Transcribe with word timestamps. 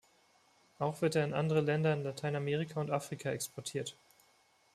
Auch 0.79 1.03
wird 1.03 1.15
er 1.15 1.23
in 1.23 1.35
andere 1.35 1.61
Länder 1.61 1.93
in 1.93 2.01
Lateinamerika 2.03 2.81
und 2.81 2.89
Afrika 2.89 3.29
exportiert. 3.29 3.95